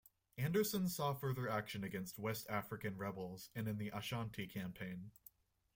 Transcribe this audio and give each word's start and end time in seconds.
Anderson 0.39 0.89
saw 0.89 1.13
further 1.13 1.47
action 1.47 1.83
against 1.83 2.17
West-African 2.17 2.97
rebels 2.97 3.51
and 3.53 3.67
in 3.67 3.77
the 3.77 3.89
Ashanti 3.89 4.47
Campaign. 4.47 5.11